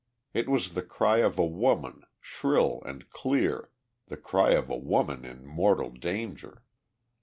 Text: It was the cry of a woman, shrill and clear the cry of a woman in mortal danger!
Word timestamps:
It 0.33 0.49
was 0.49 0.73
the 0.73 0.81
cry 0.81 1.19
of 1.19 1.37
a 1.37 1.45
woman, 1.45 2.07
shrill 2.19 2.81
and 2.87 3.07
clear 3.11 3.69
the 4.07 4.17
cry 4.17 4.53
of 4.53 4.67
a 4.71 4.75
woman 4.75 5.23
in 5.25 5.45
mortal 5.45 5.91
danger! 5.91 6.63